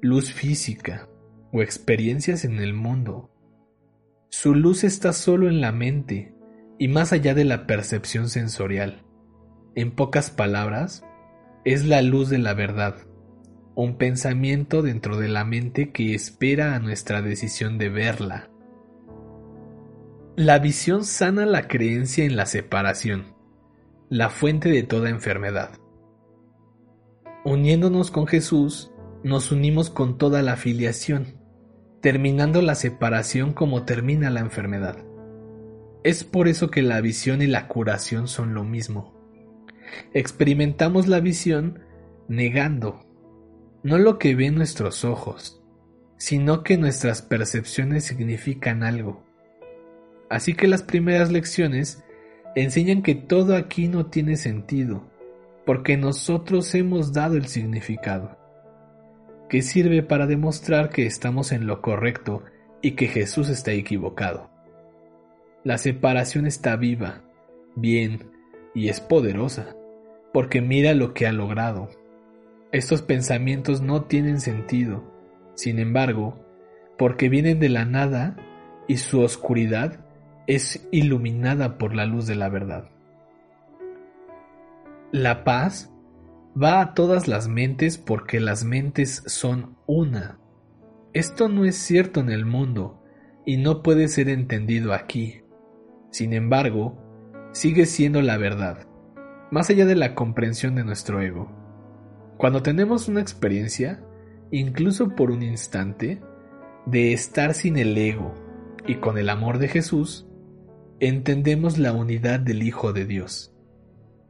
luz 0.02 0.30
física 0.30 1.08
o 1.52 1.62
experiencias 1.62 2.44
en 2.44 2.58
el 2.58 2.74
mundo. 2.74 3.30
Su 4.36 4.56
luz 4.56 4.82
está 4.82 5.12
solo 5.12 5.48
en 5.48 5.60
la 5.60 5.70
mente 5.70 6.34
y 6.76 6.88
más 6.88 7.12
allá 7.12 7.34
de 7.34 7.44
la 7.44 7.68
percepción 7.68 8.28
sensorial. 8.28 9.04
En 9.76 9.92
pocas 9.92 10.32
palabras, 10.32 11.04
es 11.64 11.86
la 11.86 12.02
luz 12.02 12.30
de 12.30 12.38
la 12.38 12.52
verdad 12.52 12.96
un 13.76 13.96
pensamiento 13.96 14.82
dentro 14.82 15.18
de 15.18 15.28
la 15.28 15.44
mente 15.44 15.92
que 15.92 16.16
espera 16.16 16.74
a 16.74 16.80
nuestra 16.80 17.22
decisión 17.22 17.78
de 17.78 17.90
verla. 17.90 18.50
La 20.34 20.58
visión 20.58 21.04
sana 21.04 21.46
la 21.46 21.68
creencia 21.68 22.24
en 22.24 22.34
la 22.34 22.46
separación, 22.46 23.36
la 24.10 24.30
fuente 24.30 24.68
de 24.68 24.82
toda 24.82 25.10
enfermedad. 25.10 25.78
Uniéndonos 27.44 28.10
con 28.10 28.26
Jesús, 28.26 28.90
nos 29.22 29.52
unimos 29.52 29.90
con 29.90 30.18
toda 30.18 30.42
la 30.42 30.56
filiación, 30.56 31.43
terminando 32.04 32.60
la 32.60 32.74
separación 32.74 33.54
como 33.54 33.86
termina 33.86 34.28
la 34.28 34.40
enfermedad. 34.40 34.98
Es 36.02 36.22
por 36.22 36.48
eso 36.48 36.70
que 36.70 36.82
la 36.82 37.00
visión 37.00 37.40
y 37.40 37.46
la 37.46 37.66
curación 37.66 38.28
son 38.28 38.52
lo 38.52 38.62
mismo. 38.62 39.14
Experimentamos 40.12 41.08
la 41.08 41.20
visión 41.20 41.78
negando, 42.28 43.00
no 43.82 43.96
lo 43.96 44.18
que 44.18 44.34
ven 44.34 44.54
nuestros 44.54 45.02
ojos, 45.06 45.62
sino 46.18 46.62
que 46.62 46.76
nuestras 46.76 47.22
percepciones 47.22 48.04
significan 48.04 48.82
algo. 48.82 49.24
Así 50.28 50.52
que 50.52 50.68
las 50.68 50.82
primeras 50.82 51.32
lecciones 51.32 52.04
enseñan 52.54 53.00
que 53.00 53.14
todo 53.14 53.56
aquí 53.56 53.88
no 53.88 54.10
tiene 54.10 54.36
sentido, 54.36 55.10
porque 55.64 55.96
nosotros 55.96 56.74
hemos 56.74 57.14
dado 57.14 57.38
el 57.38 57.46
significado, 57.46 58.36
que 59.54 59.62
sirve 59.62 60.02
para 60.02 60.26
demostrar 60.26 60.90
que 60.90 61.06
estamos 61.06 61.52
en 61.52 61.68
lo 61.68 61.80
correcto 61.80 62.42
y 62.82 62.96
que 62.96 63.06
Jesús 63.06 63.48
está 63.48 63.70
equivocado. 63.70 64.50
La 65.62 65.78
separación 65.78 66.48
está 66.48 66.74
viva, 66.74 67.22
bien 67.76 68.32
y 68.74 68.88
es 68.88 69.00
poderosa, 69.00 69.76
porque 70.32 70.60
mira 70.60 70.92
lo 70.92 71.14
que 71.14 71.28
ha 71.28 71.32
logrado 71.32 71.88
estos 72.72 73.02
pensamientos 73.02 73.80
no 73.80 74.02
tienen 74.02 74.40
sentido, 74.40 75.04
sin 75.54 75.78
embargo, 75.78 76.44
porque 76.98 77.28
vienen 77.28 77.60
de 77.60 77.68
la 77.68 77.84
nada 77.84 78.34
y 78.88 78.96
su 78.96 79.20
oscuridad 79.20 80.00
es 80.48 80.84
iluminada 80.90 81.78
por 81.78 81.94
la 81.94 82.06
luz 82.06 82.26
de 82.26 82.34
la 82.34 82.48
verdad. 82.48 82.88
La 85.12 85.44
paz 85.44 85.93
va 86.60 86.80
a 86.80 86.94
todas 86.94 87.28
las 87.28 87.48
mentes 87.48 87.98
porque 87.98 88.40
las 88.40 88.64
mentes 88.64 89.22
son 89.26 89.76
una. 89.86 90.38
Esto 91.12 91.48
no 91.48 91.64
es 91.64 91.76
cierto 91.76 92.20
en 92.20 92.30
el 92.30 92.44
mundo 92.44 93.02
y 93.44 93.56
no 93.56 93.82
puede 93.82 94.08
ser 94.08 94.28
entendido 94.28 94.92
aquí. 94.92 95.42
Sin 96.10 96.32
embargo, 96.32 96.98
sigue 97.52 97.86
siendo 97.86 98.22
la 98.22 98.36
verdad, 98.36 98.86
más 99.50 99.70
allá 99.70 99.86
de 99.86 99.96
la 99.96 100.14
comprensión 100.14 100.74
de 100.74 100.84
nuestro 100.84 101.20
ego. 101.20 101.50
Cuando 102.36 102.62
tenemos 102.62 103.08
una 103.08 103.20
experiencia, 103.20 104.02
incluso 104.50 105.10
por 105.10 105.30
un 105.30 105.42
instante, 105.42 106.20
de 106.86 107.12
estar 107.12 107.54
sin 107.54 107.76
el 107.76 107.96
ego 107.96 108.34
y 108.86 108.96
con 108.96 109.18
el 109.18 109.30
amor 109.30 109.58
de 109.58 109.68
Jesús, 109.68 110.26
entendemos 111.00 111.78
la 111.78 111.92
unidad 111.92 112.40
del 112.40 112.62
Hijo 112.62 112.92
de 112.92 113.06
Dios, 113.06 113.53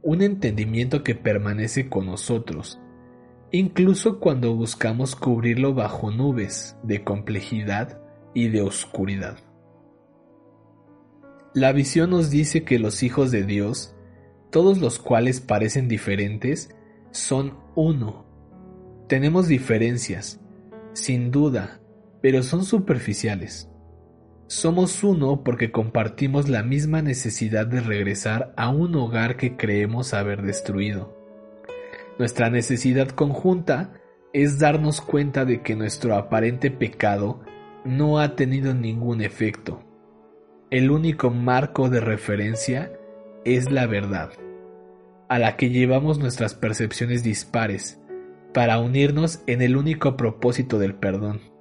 un 0.05 0.21
entendimiento 0.21 1.03
que 1.03 1.15
permanece 1.15 1.89
con 1.89 2.05
nosotros, 2.05 2.79
incluso 3.51 4.19
cuando 4.19 4.55
buscamos 4.55 5.15
cubrirlo 5.15 5.73
bajo 5.73 6.11
nubes 6.11 6.77
de 6.83 7.03
complejidad 7.03 7.99
y 8.35 8.49
de 8.49 8.61
oscuridad. 8.61 9.39
La 11.55 11.71
visión 11.71 12.11
nos 12.11 12.29
dice 12.29 12.63
que 12.63 12.77
los 12.77 13.01
hijos 13.01 13.31
de 13.31 13.45
Dios, 13.45 13.95
todos 14.51 14.77
los 14.77 14.99
cuales 14.99 15.41
parecen 15.41 15.87
diferentes, 15.87 16.69
son 17.09 17.57
uno. 17.73 18.27
Tenemos 19.07 19.47
diferencias, 19.47 20.39
sin 20.93 21.31
duda, 21.31 21.81
pero 22.21 22.43
son 22.43 22.63
superficiales. 22.63 23.71
Somos 24.47 25.03
uno 25.03 25.43
porque 25.43 25.71
compartimos 25.71 26.49
la 26.49 26.61
misma 26.61 27.01
necesidad 27.01 27.65
de 27.65 27.81
regresar 27.81 28.53
a 28.57 28.69
un 28.69 28.95
hogar 28.95 29.37
que 29.37 29.57
creemos 29.57 30.13
haber 30.13 30.43
destruido. 30.43 31.17
Nuestra 32.19 32.51
necesidad 32.51 33.09
conjunta 33.09 33.93
es 34.33 34.59
darnos 34.59 35.01
cuenta 35.01 35.45
de 35.45 35.63
que 35.63 35.75
nuestro 35.75 36.15
aparente 36.15 36.69
pecado 36.69 37.41
no 37.85 38.19
ha 38.19 38.35
tenido 38.35 38.75
ningún 38.75 39.21
efecto. 39.21 39.83
El 40.69 40.91
único 40.91 41.31
marco 41.31 41.89
de 41.89 41.99
referencia 41.99 42.91
es 43.45 43.71
la 43.71 43.87
verdad, 43.87 44.29
a 45.27 45.39
la 45.39 45.57
que 45.57 45.71
llevamos 45.71 46.19
nuestras 46.19 46.53
percepciones 46.53 47.23
dispares, 47.23 47.99
para 48.53 48.79
unirnos 48.79 49.41
en 49.47 49.63
el 49.63 49.75
único 49.75 50.15
propósito 50.17 50.77
del 50.77 50.93
perdón. 50.93 51.54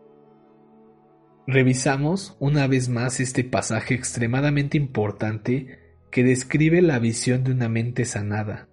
Revisamos 1.47 2.37
una 2.41 2.67
vez 2.67 2.89
más 2.89 3.21
este 3.21 3.45
pasaje 3.45 3.95
extremadamente 3.95 4.79
importante 4.79 5.79
que 6.11 6.25
describe 6.25 6.81
la 6.81 6.99
visión 6.99 7.45
de 7.45 7.53
una 7.53 7.69
mente 7.69 8.07
sanada, 8.07 8.69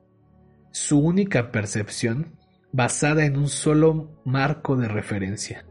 su 0.72 1.00
única 1.00 1.52
percepción 1.52 2.38
basada 2.72 3.26
en 3.26 3.36
un 3.36 3.50
solo 3.50 4.22
marco 4.24 4.78
de 4.78 4.88
referencia. 4.88 5.66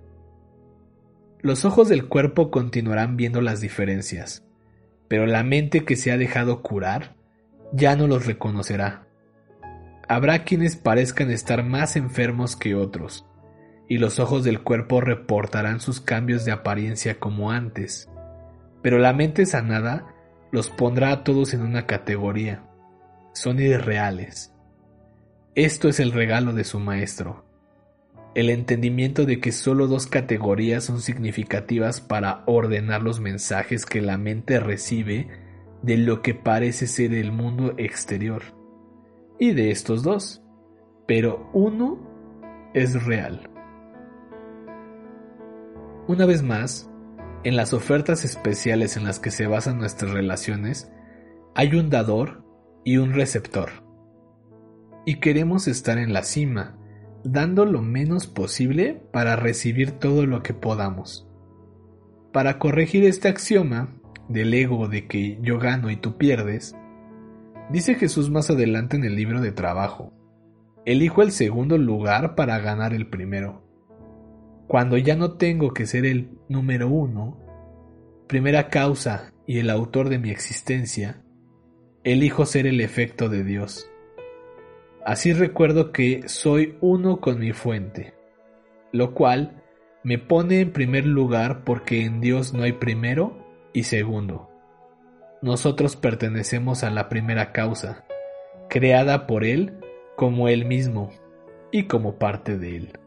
Los 1.40 1.64
ojos 1.64 1.88
del 1.88 2.07
cuerpo 2.07 2.50
continuarán 2.50 3.16
viendo 3.16 3.40
las 3.40 3.62
diferencias, 3.62 4.45
pero 5.09 5.25
la 5.26 5.42
mente 5.42 5.85
que 5.87 5.97
se 5.97 6.12
ha 6.12 6.19
dejado 6.19 6.61
curar 6.61 7.16
ya 7.73 7.97
no 7.97 8.09
los 8.09 8.26
reconocerá. 8.26 9.07
Habrá 10.07 10.45
quienes 10.45 10.76
parezcan 10.76 11.30
estar 11.30 11.64
más 11.64 11.97
enfermos 11.97 12.57
que 12.57 12.75
otros, 12.75 13.25
y 13.90 13.99
los 13.99 14.20
ojos 14.20 14.44
del 14.44 14.62
cuerpo 14.62 15.00
reportarán 15.00 15.80
sus 15.80 16.00
cambios 16.00 16.44
de 16.44 16.52
apariencia 16.52 17.18
como 17.18 17.50
antes, 17.50 18.09
pero 18.82 18.99
la 19.00 19.12
mente 19.12 19.47
sanada 19.47 20.14
los 20.52 20.70
pondrá 20.70 21.11
a 21.11 21.25
todos 21.25 21.54
en 21.54 21.62
una 21.62 21.87
categoría. 21.87 22.62
Son 23.32 23.59
irreales. 23.59 24.54
Esto 25.56 25.88
es 25.88 25.99
el 25.99 26.12
regalo 26.12 26.52
de 26.52 26.62
su 26.62 26.78
maestro. 26.78 27.44
El 28.37 28.50
entendimiento 28.50 29.26
de 29.26 29.40
que 29.40 29.50
solo 29.50 29.88
dos 29.88 30.06
categorías 30.06 30.85
son 30.85 31.00
significativas 31.00 32.00
para 32.00 32.44
ordenar 32.47 33.02
los 33.02 33.18
mensajes 33.18 33.87
que 33.87 34.00
la 34.00 34.18
mente 34.18 34.61
recibe 34.61 35.26
de 35.82 35.97
lo 35.97 36.23
que 36.23 36.35
parece 36.35 36.87
ser 36.87 37.12
el 37.12 37.32
mundo 37.32 37.75
exterior. 37.76 38.42
Y 39.40 39.52
de 39.52 39.73
estos 39.73 40.04
dos. 40.04 40.44
Pero 41.09 41.50
uno 41.52 41.99
es 42.73 43.04
real. 43.04 43.50
Una 46.10 46.26
vez 46.26 46.42
más, 46.42 46.90
en 47.44 47.54
las 47.54 47.72
ofertas 47.72 48.24
especiales 48.24 48.96
en 48.96 49.04
las 49.04 49.20
que 49.20 49.30
se 49.30 49.46
basan 49.46 49.78
nuestras 49.78 50.10
relaciones, 50.10 50.90
hay 51.54 51.76
un 51.76 51.88
dador 51.88 52.44
y 52.84 52.96
un 52.96 53.12
receptor 53.12 53.70
y 55.06 55.20
queremos 55.20 55.68
estar 55.68 55.98
en 55.98 56.12
la 56.12 56.24
cima, 56.24 56.76
dando 57.22 57.64
lo 57.64 57.80
menos 57.80 58.26
posible 58.26 59.00
para 59.12 59.36
recibir 59.36 59.92
todo 59.92 60.26
lo 60.26 60.42
que 60.42 60.52
podamos. 60.52 61.28
Para 62.32 62.58
corregir 62.58 63.04
este 63.04 63.28
axioma 63.28 63.94
del 64.28 64.52
ego 64.52 64.88
de 64.88 65.06
que 65.06 65.38
yo 65.42 65.60
gano 65.60 65.92
y 65.92 65.96
tú 65.96 66.18
pierdes, 66.18 66.75
dice 67.70 67.94
Jesús 67.94 68.30
más 68.30 68.50
adelante 68.50 68.96
en 68.96 69.04
el 69.04 69.14
libro 69.14 69.40
de 69.40 69.52
trabajo, 69.52 70.12
elijo 70.84 71.23
el 71.23 71.30
segundo 71.30 71.78
lugar 71.78 72.34
para 72.34 72.58
ganar 72.58 72.94
el 72.94 73.06
primero. 73.06 73.70
Cuando 74.71 74.97
ya 74.97 75.17
no 75.17 75.33
tengo 75.33 75.75
que 75.75 75.85
ser 75.85 76.06
el 76.06 76.30
número 76.49 76.89
uno, 76.89 77.37
primera 78.26 78.69
causa 78.69 79.35
y 79.45 79.59
el 79.59 79.69
autor 79.69 80.09
de 80.09 80.19
mi 80.19 80.30
existencia, 80.30 81.21
elijo 82.04 82.47
ser 82.47 82.67
el 82.67 82.80
efecto 82.80 83.28
de 83.28 83.45
Dios 83.45 83.91
Así 85.04 85.33
recuerdo 85.33 85.93
que 85.93 86.28
soy 86.28 86.76
uno 86.80 87.21
con 87.21 87.39
mi 87.39 87.52
fuente, 87.52 88.15
lo 88.93 89.15
cual 89.15 89.63
me 90.04 90.19
pone 90.19 90.61
en 90.61 90.73
primer 90.73 91.06
lugar 91.06 91.65
porque 91.65 92.04
en 92.04 92.21
Dios 92.21 92.52
no 92.52 92.65
hay 92.65 92.73
primero 92.73 93.47
y 93.73 93.85
segundo. 93.85 94.50
Nosotros 95.41 95.97
pertenecemos 95.97 96.85
a 96.85 96.91
la 96.91 97.09
primera 97.09 97.50
causa, 97.52 98.04
creada 98.69 99.26
por 99.26 99.45
Él 99.45 99.78
como 100.17 100.49
Él 100.49 100.67
mismo 100.67 101.11
y 101.73 101.85
como 101.85 102.19
parte 102.19 102.59
de 102.59 102.76
Él. 102.76 103.00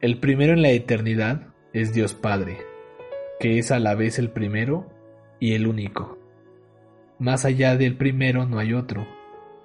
El 0.00 0.18
primero 0.18 0.54
en 0.54 0.62
la 0.62 0.70
eternidad 0.70 1.48
es 1.74 1.92
Dios 1.92 2.14
Padre, 2.14 2.56
que 3.38 3.58
es 3.58 3.70
a 3.70 3.78
la 3.78 3.94
vez 3.94 4.18
el 4.18 4.30
primero 4.30 4.90
y 5.38 5.52
el 5.52 5.66
único. 5.66 6.18
Más 7.18 7.44
allá 7.44 7.76
del 7.76 7.98
primero 7.98 8.46
no 8.46 8.58
hay 8.58 8.72
otro 8.72 9.06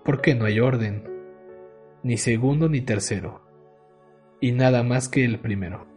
porque 0.04 0.36
no 0.36 0.44
hay 0.44 0.60
orden, 0.60 1.06
ni 2.04 2.18
segundo 2.18 2.68
ni 2.68 2.82
tercero, 2.82 3.44
y 4.42 4.52
nada 4.52 4.84
más 4.84 5.08
que 5.08 5.24
el 5.24 5.40
primero. 5.40 5.88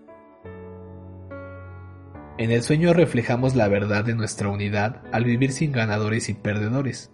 En 2.39 2.53
el 2.53 2.63
sueño 2.63 2.93
reflejamos 2.93 3.57
la 3.57 3.67
verdad 3.67 4.05
de 4.05 4.15
nuestra 4.15 4.51
unidad 4.51 5.03
al 5.11 5.25
vivir 5.25 5.51
sin 5.51 5.73
ganadores 5.73 6.29
y 6.29 6.35
perdedores, 6.35 7.13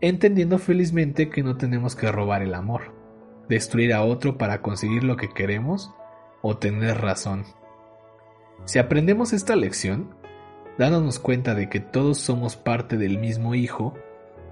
entendiendo 0.00 0.58
felizmente 0.58 1.30
que 1.30 1.44
no 1.44 1.56
tenemos 1.56 1.94
que 1.94 2.10
robar 2.10 2.42
el 2.42 2.54
amor, 2.54 2.96
destruir 3.48 3.94
a 3.94 4.02
otro 4.02 4.36
para 4.38 4.60
conseguir 4.60 5.04
lo 5.04 5.16
que 5.16 5.28
queremos 5.28 5.94
o 6.42 6.56
tener 6.56 6.98
razón. 7.00 7.44
Si 8.64 8.78
aprendemos 8.78 9.32
esta 9.32 9.56
lección, 9.56 10.14
dándonos 10.78 11.18
cuenta 11.18 11.54
de 11.54 11.68
que 11.68 11.80
todos 11.80 12.18
somos 12.18 12.56
parte 12.56 12.96
del 12.96 13.18
mismo 13.18 13.54
Hijo, 13.54 13.94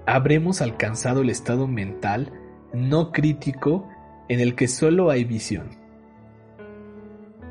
habremos 0.05 0.61
alcanzado 0.61 1.21
el 1.21 1.29
estado 1.29 1.67
mental 1.67 2.31
no 2.73 3.11
crítico 3.11 3.87
en 4.27 4.39
el 4.39 4.55
que 4.55 4.67
solo 4.67 5.09
hay 5.09 5.23
visión. 5.23 5.69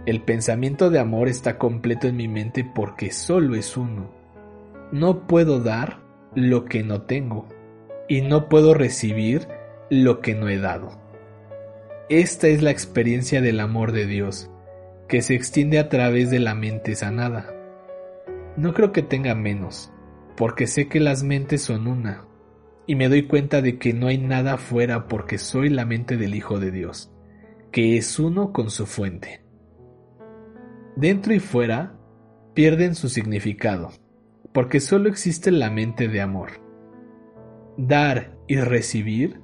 El 0.07 0.23
pensamiento 0.23 0.91
de 0.91 0.99
amor 0.99 1.29
está 1.29 1.57
completo 1.57 2.07
en 2.09 2.17
mi 2.17 2.29
mente 2.29 2.63
porque 2.63 3.11
solo 3.11 3.55
es 3.55 3.77
uno. 3.77 4.11
No 4.93 5.27
puedo 5.27 5.61
dar 5.61 6.01
lo 6.35 6.67
que 6.67 6.83
no 6.83 7.03
tengo 7.03 7.49
y 8.09 8.21
no 8.21 8.49
puedo 8.49 8.75
recibir 8.75 9.49
lo 9.89 10.21
que 10.21 10.35
no 10.35 10.49
he 10.49 10.59
dado. 10.59 11.04
Esta 12.11 12.49
es 12.49 12.63
la 12.63 12.71
experiencia 12.71 13.41
del 13.41 13.61
amor 13.61 13.93
de 13.93 14.07
Dios, 14.07 14.51
que 15.09 15.23
se 15.23 15.35
extiende 15.35 15.79
a 15.79 15.89
través 15.89 16.31
de 16.31 16.39
la 16.39 16.55
mente 16.55 16.95
sanada. 16.97 17.55
No 18.59 18.75
creo 18.75 18.93
que 18.93 19.01
tenga 19.01 19.35
menos, 19.35 19.91
porque 20.37 20.67
sé 20.67 20.87
que 20.87 21.01
las 21.01 21.23
mentes 21.23 21.63
son 21.63 21.87
una, 21.87 22.27
y 22.87 22.95
me 22.95 23.09
doy 23.09 23.27
cuenta 23.27 23.63
de 23.63 23.79
que 23.79 23.95
no 23.95 24.09
hay 24.09 24.19
nada 24.19 24.55
afuera 24.55 25.09
porque 25.09 25.39
soy 25.39 25.71
la 25.71 25.87
mente 25.87 26.19
del 26.19 26.35
Hijo 26.35 26.61
de 26.61 26.71
Dios, 26.71 27.11
que 27.73 27.97
es 27.97 28.19
uno 28.19 28.53
con 28.53 28.69
su 28.71 28.85
fuente. 28.85 29.43
Dentro 30.97 31.33
y 31.33 31.41
fuera 31.41 31.99
pierden 32.53 32.95
su 32.97 33.09
significado, 33.09 33.93
porque 34.53 34.81
solo 34.81 35.09
existe 35.09 35.51
la 35.51 35.71
mente 35.71 36.09
de 36.09 36.21
amor. 36.21 36.51
Dar 37.79 38.37
y 38.47 38.57
recibir 38.57 39.41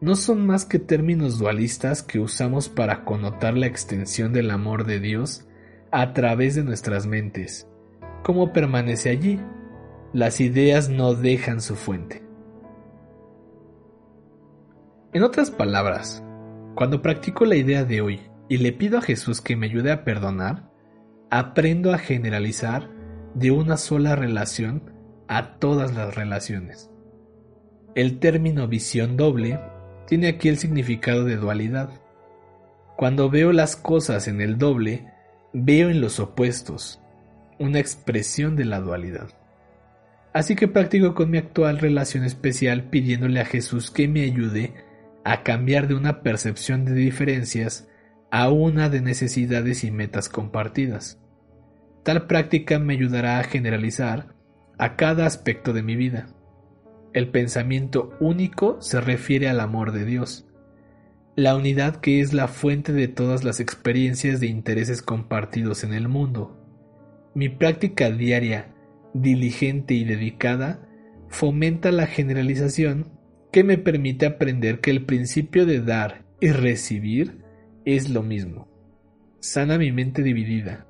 no 0.00 0.16
son 0.16 0.46
más 0.46 0.64
que 0.64 0.78
términos 0.78 1.38
dualistas 1.38 2.02
que 2.02 2.20
usamos 2.20 2.68
para 2.68 3.04
connotar 3.04 3.56
la 3.56 3.66
extensión 3.66 4.32
del 4.32 4.50
amor 4.50 4.86
de 4.86 4.98
Dios 4.98 5.46
a 5.90 6.12
través 6.14 6.54
de 6.54 6.64
nuestras 6.64 7.06
mentes. 7.06 7.68
¿Cómo 8.22 8.52
permanece 8.52 9.10
allí? 9.10 9.40
Las 10.12 10.40
ideas 10.40 10.88
no 10.88 11.14
dejan 11.14 11.60
su 11.60 11.76
fuente. 11.76 12.22
En 15.12 15.22
otras 15.22 15.50
palabras, 15.50 16.24
cuando 16.74 17.02
practico 17.02 17.44
la 17.44 17.56
idea 17.56 17.84
de 17.84 18.00
hoy 18.00 18.20
y 18.48 18.58
le 18.58 18.72
pido 18.72 18.98
a 18.98 19.02
Jesús 19.02 19.40
que 19.40 19.56
me 19.56 19.66
ayude 19.66 19.92
a 19.92 20.04
perdonar, 20.04 20.70
aprendo 21.30 21.92
a 21.92 21.98
generalizar 21.98 22.88
de 23.34 23.50
una 23.50 23.76
sola 23.76 24.16
relación 24.16 24.92
a 25.28 25.58
todas 25.58 25.94
las 25.94 26.14
relaciones. 26.14 26.90
El 27.94 28.18
término 28.18 28.66
visión 28.66 29.16
doble 29.16 29.58
tiene 30.10 30.26
aquí 30.26 30.48
el 30.48 30.58
significado 30.58 31.24
de 31.24 31.36
dualidad. 31.36 31.88
Cuando 32.96 33.30
veo 33.30 33.52
las 33.52 33.76
cosas 33.76 34.26
en 34.26 34.40
el 34.40 34.58
doble, 34.58 35.06
veo 35.52 35.88
en 35.88 36.00
los 36.00 36.18
opuestos, 36.18 37.00
una 37.60 37.78
expresión 37.78 38.56
de 38.56 38.64
la 38.64 38.80
dualidad. 38.80 39.28
Así 40.32 40.56
que 40.56 40.66
practico 40.66 41.14
con 41.14 41.30
mi 41.30 41.38
actual 41.38 41.78
relación 41.78 42.24
especial 42.24 42.90
pidiéndole 42.90 43.38
a 43.38 43.44
Jesús 43.44 43.92
que 43.92 44.08
me 44.08 44.22
ayude 44.22 44.74
a 45.24 45.44
cambiar 45.44 45.86
de 45.86 45.94
una 45.94 46.22
percepción 46.22 46.84
de 46.84 46.94
diferencias 46.94 47.86
a 48.32 48.50
una 48.50 48.88
de 48.88 49.02
necesidades 49.02 49.84
y 49.84 49.92
metas 49.92 50.28
compartidas. 50.28 51.20
Tal 52.02 52.26
práctica 52.26 52.80
me 52.80 52.94
ayudará 52.94 53.38
a 53.38 53.44
generalizar 53.44 54.34
a 54.76 54.96
cada 54.96 55.26
aspecto 55.26 55.72
de 55.72 55.84
mi 55.84 55.94
vida. 55.94 56.34
El 57.12 57.28
pensamiento 57.28 58.16
único 58.20 58.80
se 58.80 59.00
refiere 59.00 59.48
al 59.48 59.60
amor 59.60 59.92
de 59.92 60.04
Dios. 60.04 60.46
la 61.36 61.56
unidad 61.56 61.96
que 61.96 62.20
es 62.20 62.34
la 62.34 62.48
fuente 62.48 62.92
de 62.92 63.08
todas 63.08 63.44
las 63.44 63.60
experiencias 63.60 64.40
de 64.40 64.48
intereses 64.48 65.00
compartidos 65.00 65.84
en 65.84 65.94
el 65.94 66.06
mundo. 66.06 66.58
Mi 67.34 67.48
práctica 67.48 68.10
diaria, 68.10 68.74
diligente 69.14 69.94
y 69.94 70.04
dedicada, 70.04 70.86
fomenta 71.28 71.92
la 71.92 72.06
generalización 72.06 73.12
que 73.52 73.64
me 73.64 73.78
permite 73.78 74.26
aprender 74.26 74.80
que 74.80 74.90
el 74.90 75.06
principio 75.06 75.64
de 75.64 75.80
dar 75.80 76.24
y 76.40 76.50
recibir 76.50 77.38
es 77.84 78.10
lo 78.10 78.22
mismo. 78.22 78.68
Sana 79.38 79.78
mi 79.78 79.92
mente 79.92 80.22
dividida 80.22 80.86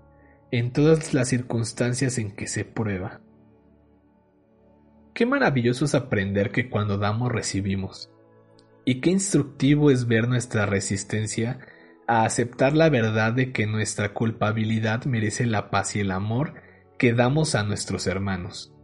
en 0.50 0.72
todas 0.72 1.14
las 1.14 1.28
circunstancias 1.28 2.18
en 2.18 2.32
que 2.32 2.48
se 2.48 2.64
prueba. 2.64 3.20
Qué 5.14 5.26
maravilloso 5.26 5.84
es 5.84 5.94
aprender 5.94 6.50
que 6.50 6.68
cuando 6.68 6.98
damos 6.98 7.32
recibimos. 7.32 8.10
Y 8.84 9.00
qué 9.00 9.10
instructivo 9.10 9.90
es 9.90 10.06
ver 10.06 10.28
nuestra 10.28 10.66
resistencia 10.66 11.58
a 12.06 12.24
aceptar 12.24 12.74
la 12.74 12.88
verdad 12.88 13.32
de 13.32 13.52
que 13.52 13.66
nuestra 13.66 14.14
culpabilidad 14.14 15.04
merece 15.04 15.46
la 15.46 15.70
paz 15.70 15.94
y 15.96 16.00
el 16.00 16.10
amor 16.10 16.54
que 16.98 17.12
damos 17.12 17.54
a 17.54 17.62
nuestros 17.62 18.06
hermanos. 18.06 18.74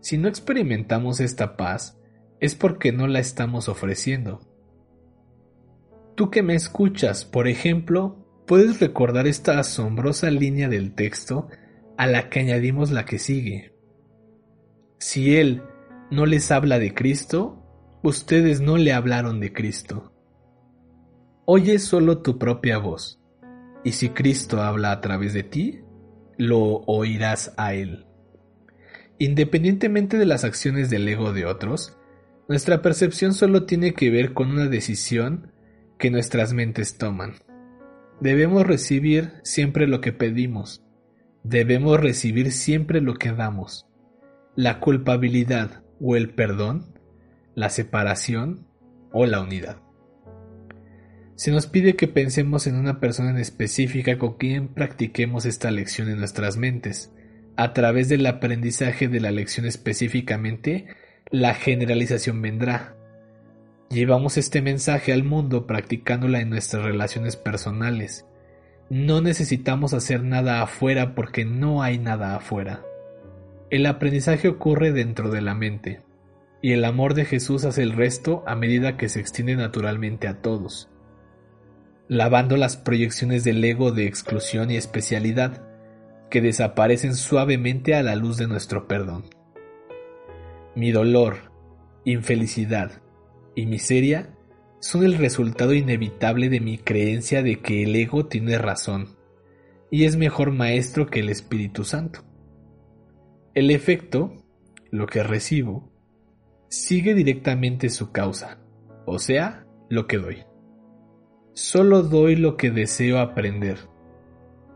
Si 0.00 0.16
no 0.16 0.28
experimentamos 0.28 1.20
esta 1.20 1.56
paz, 1.56 1.98
es 2.40 2.54
porque 2.54 2.92
no 2.92 3.06
la 3.06 3.18
estamos 3.18 3.68
ofreciendo. 3.68 4.40
Tú 6.14 6.30
que 6.30 6.42
me 6.42 6.54
escuchas, 6.54 7.24
por 7.24 7.48
ejemplo, 7.48 8.26
puedes 8.46 8.80
recordar 8.80 9.26
esta 9.26 9.58
asombrosa 9.58 10.30
línea 10.30 10.68
del 10.68 10.94
texto 10.94 11.48
a 11.98 12.06
la 12.06 12.30
que 12.30 12.40
añadimos 12.40 12.90
la 12.90 13.04
que 13.04 13.18
sigue. 13.18 13.74
Si 15.00 15.38
Él 15.38 15.62
no 16.10 16.26
les 16.26 16.50
habla 16.50 16.78
de 16.78 16.92
Cristo, 16.92 17.56
ustedes 18.02 18.60
no 18.60 18.76
le 18.76 18.92
hablaron 18.92 19.40
de 19.40 19.50
Cristo. 19.50 20.12
Oye 21.46 21.78
solo 21.78 22.18
tu 22.18 22.38
propia 22.38 22.76
voz, 22.76 23.18
y 23.82 23.92
si 23.92 24.10
Cristo 24.10 24.60
habla 24.60 24.92
a 24.92 25.00
través 25.00 25.32
de 25.32 25.42
ti, 25.42 25.80
lo 26.36 26.82
oirás 26.86 27.54
a 27.56 27.72
Él. 27.72 28.04
Independientemente 29.18 30.18
de 30.18 30.26
las 30.26 30.44
acciones 30.44 30.90
del 30.90 31.08
ego 31.08 31.32
de 31.32 31.46
otros, 31.46 31.96
nuestra 32.46 32.82
percepción 32.82 33.32
solo 33.32 33.64
tiene 33.64 33.94
que 33.94 34.10
ver 34.10 34.34
con 34.34 34.50
una 34.50 34.68
decisión 34.68 35.50
que 35.98 36.10
nuestras 36.10 36.52
mentes 36.52 36.98
toman. 36.98 37.36
Debemos 38.20 38.66
recibir 38.66 39.32
siempre 39.44 39.86
lo 39.86 40.02
que 40.02 40.12
pedimos. 40.12 40.84
Debemos 41.42 41.98
recibir 41.98 42.52
siempre 42.52 43.00
lo 43.00 43.14
que 43.14 43.32
damos. 43.32 43.89
La 44.56 44.80
culpabilidad 44.80 45.84
o 46.00 46.16
el 46.16 46.30
perdón, 46.30 46.98
la 47.54 47.70
separación 47.70 48.66
o 49.12 49.24
la 49.24 49.40
unidad. 49.40 49.76
Se 51.36 51.52
nos 51.52 51.68
pide 51.68 51.94
que 51.94 52.08
pensemos 52.08 52.66
en 52.66 52.74
una 52.74 52.98
persona 52.98 53.30
en 53.30 53.38
específica 53.38 54.18
con 54.18 54.34
quien 54.38 54.66
practiquemos 54.66 55.46
esta 55.46 55.70
lección 55.70 56.08
en 56.08 56.18
nuestras 56.18 56.56
mentes. 56.56 57.12
A 57.56 57.72
través 57.72 58.08
del 58.08 58.26
aprendizaje 58.26 59.06
de 59.06 59.20
la 59.20 59.30
lección 59.30 59.66
específicamente, 59.66 60.88
la 61.30 61.54
generalización 61.54 62.42
vendrá. 62.42 62.96
Llevamos 63.88 64.36
este 64.36 64.62
mensaje 64.62 65.12
al 65.12 65.22
mundo 65.22 65.66
practicándola 65.66 66.40
en 66.40 66.50
nuestras 66.50 66.82
relaciones 66.82 67.36
personales. 67.36 68.26
No 68.90 69.20
necesitamos 69.20 69.94
hacer 69.94 70.24
nada 70.24 70.60
afuera 70.60 71.14
porque 71.14 71.44
no 71.44 71.82
hay 71.82 71.98
nada 71.98 72.34
afuera. 72.34 72.82
El 73.70 73.86
aprendizaje 73.86 74.48
ocurre 74.48 74.90
dentro 74.90 75.30
de 75.30 75.40
la 75.40 75.54
mente, 75.54 76.02
y 76.60 76.72
el 76.72 76.84
amor 76.84 77.14
de 77.14 77.24
Jesús 77.24 77.64
hace 77.64 77.84
el 77.84 77.92
resto 77.92 78.42
a 78.44 78.56
medida 78.56 78.96
que 78.96 79.08
se 79.08 79.20
extiende 79.20 79.54
naturalmente 79.54 80.26
a 80.26 80.42
todos, 80.42 80.90
lavando 82.08 82.56
las 82.56 82.76
proyecciones 82.76 83.44
del 83.44 83.64
ego 83.64 83.92
de 83.92 84.06
exclusión 84.06 84.72
y 84.72 84.76
especialidad, 84.76 85.62
que 86.30 86.40
desaparecen 86.40 87.14
suavemente 87.14 87.94
a 87.94 88.02
la 88.02 88.16
luz 88.16 88.38
de 88.38 88.48
nuestro 88.48 88.88
perdón. 88.88 89.26
Mi 90.74 90.90
dolor, 90.90 91.52
infelicidad 92.04 93.02
y 93.54 93.66
miseria 93.66 94.34
son 94.80 95.04
el 95.04 95.14
resultado 95.14 95.74
inevitable 95.74 96.48
de 96.48 96.58
mi 96.58 96.76
creencia 96.78 97.44
de 97.44 97.60
que 97.60 97.84
el 97.84 97.94
ego 97.94 98.26
tiene 98.26 98.58
razón 98.58 99.16
y 99.92 100.06
es 100.06 100.16
mejor 100.16 100.50
maestro 100.50 101.06
que 101.06 101.20
el 101.20 101.28
Espíritu 101.28 101.84
Santo. 101.84 102.24
El 103.52 103.72
efecto, 103.72 104.32
lo 104.92 105.06
que 105.06 105.24
recibo, 105.24 105.90
sigue 106.68 107.14
directamente 107.14 107.90
su 107.90 108.12
causa, 108.12 108.60
o 109.06 109.18
sea, 109.18 109.66
lo 109.88 110.06
que 110.06 110.18
doy. 110.18 110.44
Solo 111.52 112.04
doy 112.04 112.36
lo 112.36 112.56
que 112.56 112.70
deseo 112.70 113.18
aprender, 113.18 113.78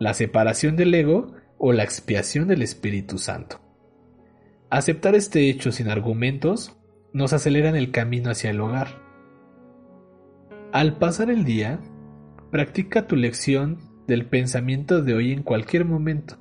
la 0.01 0.13
separación 0.13 0.75
del 0.75 0.93
ego 0.93 1.35
o 1.57 1.73
la 1.73 1.85
expiación 1.85 2.49
del 2.49 2.63
Espíritu 2.63 3.19
Santo. 3.19 3.61
Aceptar 4.71 5.15
este 5.15 5.49
hecho 5.49 5.71
sin 5.71 5.89
argumentos 5.89 6.77
nos 7.13 7.33
acelera 7.33 7.69
en 7.69 7.77
el 7.77 7.93
camino 7.93 8.31
hacia 8.31 8.51
el 8.51 8.61
hogar. 8.61 8.89
Al 10.73 10.99
pasar 10.99 11.31
el 11.31 11.45
día, 11.45 11.79
practica 12.51 13.07
tu 13.07 13.15
lección 13.15 13.79
del 14.09 14.27
pensamiento 14.27 15.01
de 15.01 15.15
hoy 15.15 15.31
en 15.31 15.45
cualquier 15.45 15.85
momento, 15.85 16.39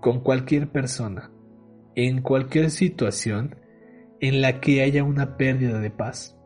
con 0.00 0.20
cualquier 0.20 0.68
persona, 0.68 1.32
en 1.96 2.22
cualquier 2.22 2.70
situación 2.70 3.56
en 4.20 4.40
la 4.40 4.60
que 4.60 4.82
haya 4.82 5.04
una 5.04 5.36
pérdida 5.36 5.80
de 5.80 5.90
paz. 5.90 6.38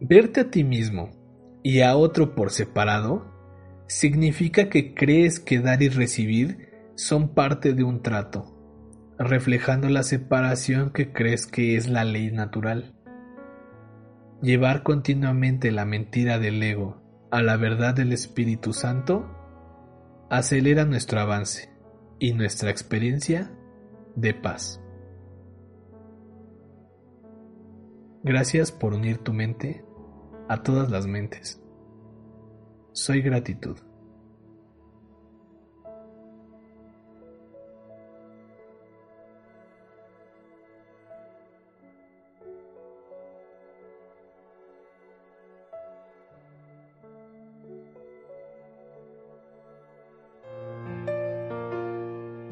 Verte 0.00 0.40
a 0.40 0.50
ti 0.50 0.64
mismo 0.64 1.10
y 1.62 1.80
a 1.80 1.96
otro 1.96 2.34
por 2.34 2.50
separado 2.50 3.26
significa 3.86 4.68
que 4.68 4.94
crees 4.94 5.40
que 5.40 5.60
dar 5.60 5.82
y 5.82 5.88
recibir 5.88 6.68
son 6.94 7.34
parte 7.34 7.72
de 7.72 7.84
un 7.84 8.02
trato 8.02 8.54
reflejando 9.18 9.88
la 9.88 10.04
separación 10.04 10.90
que 10.90 11.12
crees 11.12 11.46
que 11.46 11.76
es 11.76 11.88
la 11.88 12.04
ley 12.04 12.30
natural. 12.30 12.94
Llevar 14.40 14.84
continuamente 14.84 15.72
la 15.72 15.84
mentira 15.84 16.38
del 16.38 16.62
ego 16.62 17.02
a 17.32 17.42
la 17.42 17.56
verdad 17.56 17.94
del 17.94 18.12
Espíritu 18.12 18.72
Santo 18.72 19.26
acelera 20.30 20.84
nuestro 20.84 21.20
avance 21.20 21.70
y 22.20 22.32
nuestra 22.32 22.70
experiencia 22.70 23.50
de 24.20 24.34
paz. 24.34 24.80
Gracias 28.24 28.72
por 28.72 28.94
unir 28.94 29.18
tu 29.18 29.32
mente 29.32 29.84
a 30.48 30.62
todas 30.62 30.90
las 30.90 31.06
mentes. 31.06 31.62
Soy 32.92 33.22
gratitud. 33.22 33.78